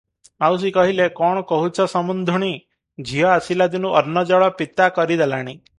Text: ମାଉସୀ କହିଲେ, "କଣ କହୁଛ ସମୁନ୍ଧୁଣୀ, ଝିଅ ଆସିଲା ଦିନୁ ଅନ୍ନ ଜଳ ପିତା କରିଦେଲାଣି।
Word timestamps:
ମାଉସୀ 0.43 0.69
କହିଲେ, 0.77 1.05
"କଣ 1.19 1.43
କହୁଛ 1.51 1.85
ସମୁନ୍ଧୁଣୀ, 1.93 2.51
ଝିଅ 3.11 3.31
ଆସିଲା 3.35 3.69
ଦିନୁ 3.77 3.95
ଅନ୍ନ 4.01 4.29
ଜଳ 4.33 4.53
ପିତା 4.63 4.91
କରିଦେଲାଣି। 4.99 5.57